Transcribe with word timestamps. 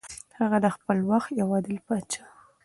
هغه 0.39 0.57
د 0.65 0.67
خپل 0.75 0.97
وخت 1.11 1.29
یو 1.39 1.47
عادل 1.55 1.77
پاچا 1.87 2.23
و. 2.27 2.31